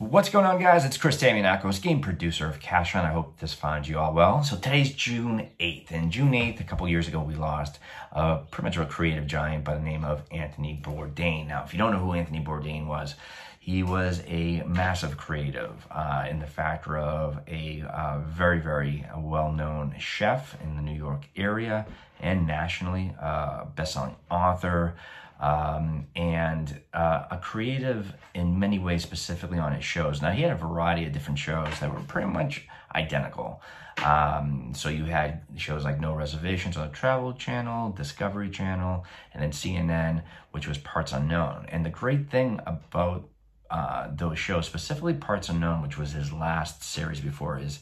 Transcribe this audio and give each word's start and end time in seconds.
What's 0.00 0.30
going 0.30 0.46
on, 0.46 0.58
guys? 0.58 0.86
It's 0.86 0.96
Chris 0.96 1.20
Damianakos, 1.20 1.82
game 1.82 2.00
producer 2.00 2.46
of 2.46 2.58
Cash 2.58 2.94
Run. 2.94 3.04
I 3.04 3.12
hope 3.12 3.38
this 3.38 3.52
finds 3.52 3.86
you 3.86 3.98
all 3.98 4.14
well. 4.14 4.42
So 4.42 4.56
today's 4.56 4.94
June 4.94 5.50
8th, 5.60 5.90
and 5.90 6.10
June 6.10 6.30
8th, 6.30 6.58
a 6.58 6.64
couple 6.64 6.88
years 6.88 7.06
ago, 7.06 7.20
we 7.20 7.34
lost 7.34 7.78
uh, 8.14 8.38
pretty 8.50 8.68
much 8.68 8.78
a 8.78 8.86
creative 8.86 9.26
giant 9.26 9.62
by 9.62 9.74
the 9.74 9.82
name 9.82 10.06
of 10.06 10.22
Anthony 10.30 10.80
Bourdain. 10.82 11.48
Now, 11.48 11.64
if 11.64 11.74
you 11.74 11.78
don't 11.78 11.92
know 11.92 11.98
who 11.98 12.14
Anthony 12.14 12.42
Bourdain 12.42 12.86
was, 12.86 13.14
he 13.60 13.82
was 13.82 14.22
a 14.26 14.62
massive 14.66 15.18
creative 15.18 15.86
uh, 15.90 16.26
in 16.28 16.38
the 16.38 16.46
factor 16.46 16.96
of 16.96 17.38
a 17.46 17.84
uh, 17.92 18.18
very, 18.20 18.58
very 18.58 19.06
well-known 19.14 19.94
chef 19.98 20.56
in 20.62 20.76
the 20.76 20.82
New 20.82 20.96
York 20.96 21.28
area 21.36 21.86
and 22.20 22.46
nationally, 22.46 23.14
uh, 23.20 23.66
best-selling 23.76 24.16
author, 24.30 24.96
um, 25.40 26.06
and 26.16 26.80
uh, 26.94 27.26
a 27.30 27.36
creative 27.36 28.14
in 28.34 28.58
many 28.58 28.78
ways, 28.78 29.02
specifically 29.02 29.58
on 29.58 29.74
his 29.74 29.84
shows. 29.84 30.22
Now, 30.22 30.30
he 30.30 30.40
had 30.40 30.52
a 30.52 30.56
variety 30.56 31.04
of 31.04 31.12
different 31.12 31.38
shows 31.38 31.78
that 31.80 31.92
were 31.92 32.00
pretty 32.00 32.28
much 32.28 32.66
identical. 32.94 33.60
Um, 34.02 34.72
so 34.74 34.88
you 34.88 35.04
had 35.04 35.42
shows 35.56 35.84
like 35.84 36.00
No 36.00 36.14
Reservations 36.14 36.78
on 36.78 36.88
the 36.88 36.94
Travel 36.94 37.34
Channel, 37.34 37.92
Discovery 37.92 38.48
Channel, 38.48 39.04
and 39.34 39.42
then 39.42 39.50
CNN, 39.50 40.22
which 40.52 40.66
was 40.66 40.78
Parts 40.78 41.12
Unknown. 41.12 41.66
And 41.68 41.84
the 41.84 41.90
great 41.90 42.30
thing 42.30 42.58
about 42.64 43.28
uh, 43.70 44.08
those 44.12 44.38
shows, 44.38 44.66
specifically 44.66 45.14
Parts 45.14 45.48
Unknown, 45.48 45.82
which 45.82 45.96
was 45.96 46.12
his 46.12 46.32
last 46.32 46.82
series 46.82 47.20
before 47.20 47.56
his 47.56 47.80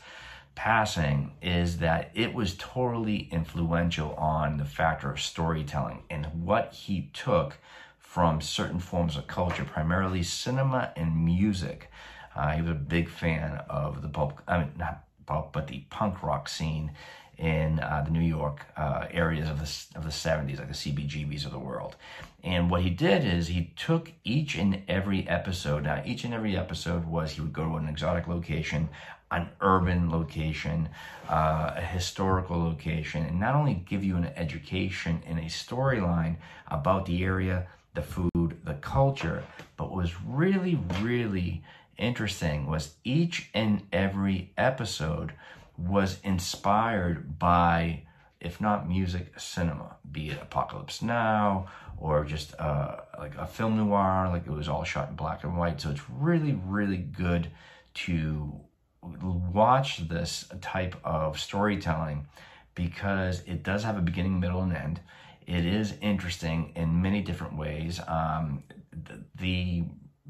passing 0.54 1.30
is 1.40 1.78
that 1.78 2.10
it 2.14 2.34
was 2.34 2.56
totally 2.58 3.28
influential 3.30 4.12
on 4.14 4.56
the 4.56 4.64
factor 4.64 5.08
of 5.08 5.20
storytelling 5.20 6.02
and 6.10 6.26
what 6.44 6.72
he 6.72 7.10
took 7.12 7.56
from 7.98 8.40
certain 8.40 8.80
forms 8.80 9.16
of 9.16 9.26
culture, 9.28 9.64
primarily 9.64 10.22
cinema 10.22 10.92
and 10.96 11.24
music. 11.24 11.90
Uh, 12.34 12.50
he 12.50 12.60
was 12.60 12.72
a 12.72 12.74
big 12.74 13.08
fan 13.08 13.62
of 13.70 14.02
the 14.02 14.08
pulp, 14.08 14.40
I 14.48 14.58
mean, 14.58 14.72
not 14.76 15.04
pulp, 15.26 15.52
but 15.52 15.68
the 15.68 15.84
punk 15.90 16.22
rock 16.24 16.48
scene 16.48 16.90
in 17.38 17.78
uh, 17.78 18.02
the 18.04 18.10
New 18.10 18.20
York 18.20 18.66
uh, 18.76 19.06
areas 19.10 19.48
of 19.48 19.58
the, 19.58 19.98
of 19.98 20.04
the 20.04 20.10
70s, 20.10 20.58
like 20.58 20.68
the 20.68 20.74
CBGBs 20.74 21.44
of 21.46 21.52
the 21.52 21.58
world. 21.58 21.96
And 22.42 22.70
what 22.70 22.82
he 22.82 22.90
did 22.90 23.24
is 23.24 23.46
he 23.46 23.72
took 23.76 24.12
each 24.24 24.56
and 24.56 24.82
every 24.88 25.26
episode. 25.28 25.84
Now, 25.84 26.02
each 26.04 26.24
and 26.24 26.34
every 26.34 26.56
episode 26.56 27.06
was 27.06 27.32
he 27.32 27.40
would 27.40 27.52
go 27.52 27.64
to 27.64 27.76
an 27.76 27.88
exotic 27.88 28.26
location, 28.26 28.88
an 29.30 29.48
urban 29.60 30.10
location, 30.10 30.88
uh, 31.28 31.74
a 31.76 31.80
historical 31.80 32.58
location, 32.58 33.24
and 33.24 33.38
not 33.38 33.54
only 33.54 33.74
give 33.74 34.02
you 34.02 34.16
an 34.16 34.26
education 34.36 35.22
and 35.26 35.38
a 35.38 35.44
storyline 35.44 36.36
about 36.68 37.06
the 37.06 37.22
area, 37.22 37.66
the 37.94 38.02
food, 38.02 38.58
the 38.64 38.74
culture, 38.80 39.44
but 39.76 39.92
was 39.92 40.20
really, 40.22 40.78
really 41.00 41.62
interesting 41.98 42.66
was 42.66 42.94
each 43.04 43.50
and 43.54 43.82
every 43.92 44.52
episode 44.56 45.32
was 45.78 46.18
inspired 46.24 47.38
by, 47.38 48.02
if 48.40 48.60
not 48.60 48.88
music, 48.88 49.38
cinema, 49.38 49.96
be 50.10 50.30
it 50.30 50.42
Apocalypse 50.42 51.02
Now 51.02 51.68
or 51.96 52.24
just 52.24 52.54
uh, 52.58 52.96
like 53.18 53.36
a 53.36 53.46
film 53.46 53.76
noir, 53.76 54.28
like 54.28 54.46
it 54.46 54.52
was 54.52 54.68
all 54.68 54.84
shot 54.84 55.08
in 55.08 55.16
black 55.16 55.44
and 55.44 55.56
white. 55.56 55.80
So 55.80 55.90
it's 55.90 56.08
really, 56.10 56.58
really 56.64 56.96
good 56.98 57.50
to 57.94 58.60
watch 59.02 60.08
this 60.08 60.48
type 60.60 60.96
of 61.04 61.38
storytelling 61.38 62.26
because 62.74 63.42
it 63.46 63.62
does 63.62 63.82
have 63.82 63.98
a 63.98 64.02
beginning, 64.02 64.38
middle, 64.38 64.62
and 64.62 64.72
end. 64.72 65.00
It 65.46 65.64
is 65.64 65.94
interesting 66.00 66.72
in 66.76 67.02
many 67.02 67.22
different 67.22 67.56
ways. 67.56 68.00
Um, 68.06 68.62
the, 68.92 69.24
the 69.36 69.84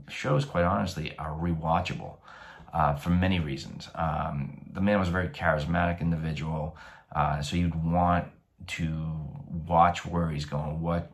shows, 0.09 0.45
quite 0.45 0.65
honestly, 0.65 1.17
are 1.19 1.33
rewatchable 1.33 2.17
uh, 2.73 2.95
for 2.95 3.11
many 3.11 3.41
reasons. 3.41 3.89
Um, 3.95 4.71
the 4.73 4.81
man 4.81 4.99
was 4.99 5.09
a 5.09 5.13
very 5.13 5.29
charismatic 5.29 6.01
individual, 6.01 6.77
uh, 7.15 7.41
so 7.43 7.57
you'd 7.57 7.83
want 7.85 8.29
to 8.69 9.29
watch 9.67 10.05
where 10.05 10.29
he's 10.29 10.45
going, 10.45 10.81
what 10.81 11.11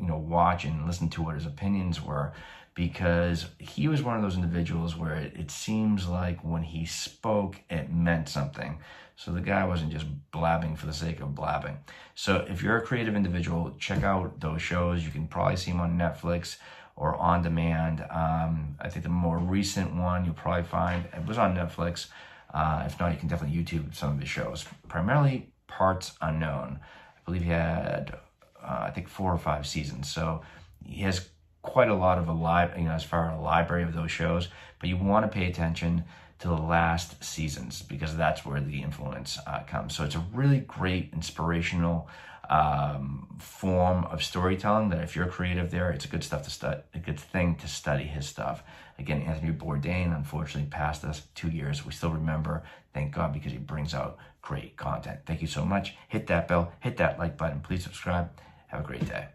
you 0.00 0.06
know, 0.06 0.18
watch 0.18 0.64
and 0.64 0.86
listen 0.86 1.08
to 1.10 1.22
what 1.22 1.34
his 1.34 1.46
opinions 1.46 2.02
were, 2.02 2.32
because 2.74 3.46
he 3.58 3.88
was 3.88 4.02
one 4.02 4.16
of 4.16 4.22
those 4.22 4.36
individuals 4.36 4.96
where 4.96 5.14
it, 5.14 5.32
it 5.34 5.50
seems 5.50 6.06
like 6.06 6.40
when 6.44 6.62
he 6.62 6.84
spoke, 6.84 7.56
it 7.70 7.92
meant 7.92 8.28
something. 8.28 8.78
So 9.16 9.32
the 9.32 9.40
guy 9.40 9.66
wasn't 9.66 9.92
just 9.92 10.06
blabbing 10.30 10.76
for 10.76 10.86
the 10.86 10.94
sake 10.94 11.20
of 11.20 11.34
blabbing. 11.34 11.78
So 12.14 12.46
if 12.48 12.62
you're 12.62 12.78
a 12.78 12.82
creative 12.82 13.14
individual, 13.14 13.74
check 13.78 14.02
out 14.02 14.40
those 14.40 14.62
shows. 14.62 15.04
You 15.04 15.10
can 15.10 15.26
probably 15.26 15.56
see 15.56 15.70
them 15.70 15.80
on 15.80 15.98
Netflix 15.98 16.56
or 16.96 17.16
on 17.16 17.42
demand. 17.42 18.04
Um, 18.10 18.76
I 18.80 18.88
think 18.88 19.02
the 19.04 19.10
more 19.10 19.38
recent 19.38 19.94
one 19.94 20.24
you'll 20.24 20.34
probably 20.34 20.64
find 20.64 21.04
it 21.06 21.26
was 21.26 21.38
on 21.38 21.54
Netflix. 21.54 22.08
Uh, 22.52 22.82
if 22.86 22.98
not, 22.98 23.12
you 23.12 23.18
can 23.18 23.28
definitely 23.28 23.56
YouTube 23.56 23.94
some 23.94 24.12
of 24.12 24.20
his 24.20 24.28
shows. 24.28 24.64
Primarily 24.88 25.52
parts 25.66 26.12
unknown. 26.20 26.80
I 27.16 27.20
believe 27.24 27.42
he 27.42 27.50
had, 27.50 28.18
uh, 28.62 28.80
I 28.80 28.90
think, 28.90 29.08
four 29.08 29.32
or 29.32 29.38
five 29.38 29.66
seasons. 29.66 30.10
So 30.12 30.42
he 30.84 31.02
has 31.02 31.28
quite 31.62 31.88
a 31.88 31.94
lot 31.94 32.18
of 32.18 32.28
a 32.28 32.32
live, 32.32 32.76
you 32.76 32.84
know, 32.84 32.92
as 32.92 33.04
far 33.04 33.30
as 33.30 33.38
a 33.38 33.40
library 33.40 33.82
of 33.82 33.94
those 33.94 34.10
shows. 34.10 34.48
But 34.78 34.88
you 34.88 34.96
want 34.96 35.24
to 35.24 35.28
pay 35.28 35.46
attention 35.46 36.04
to 36.40 36.48
the 36.48 36.54
last 36.54 37.22
seasons 37.22 37.82
because 37.82 38.16
that's 38.16 38.44
where 38.46 38.60
the 38.60 38.82
influence 38.82 39.38
uh, 39.46 39.60
comes. 39.64 39.94
So 39.94 40.04
it's 40.04 40.14
a 40.14 40.24
really 40.32 40.60
great 40.60 41.10
inspirational 41.12 42.08
um, 42.48 43.28
form 43.38 44.04
of 44.06 44.24
storytelling 44.24 44.88
that 44.88 45.04
if 45.04 45.14
you're 45.14 45.26
creative 45.26 45.70
there, 45.70 45.90
it's 45.90 46.04
a 46.04 46.08
good 46.08 46.24
stuff 46.24 46.42
to 46.44 46.50
study, 46.50 46.80
a 46.94 46.98
good 46.98 47.20
thing 47.20 47.54
to 47.56 47.68
study 47.68 48.04
his 48.04 48.26
stuff. 48.26 48.62
Again, 48.98 49.22
Anthony 49.22 49.52
Bourdain 49.52 50.14
unfortunately 50.14 50.68
passed 50.68 51.04
us 51.04 51.22
two 51.34 51.48
years. 51.48 51.86
We 51.86 51.92
still 51.92 52.10
remember, 52.10 52.64
thank 52.92 53.14
God, 53.14 53.32
because 53.32 53.52
he 53.52 53.58
brings 53.58 53.94
out 53.94 54.18
great 54.42 54.76
content. 54.76 55.20
Thank 55.26 55.42
you 55.42 55.46
so 55.46 55.64
much. 55.64 55.94
Hit 56.08 56.26
that 56.26 56.48
bell, 56.48 56.72
hit 56.80 56.96
that 56.96 57.18
like 57.18 57.36
button. 57.36 57.60
Please 57.60 57.84
subscribe. 57.84 58.30
Have 58.68 58.80
a 58.80 58.84
great 58.84 59.08
day. 59.08 59.28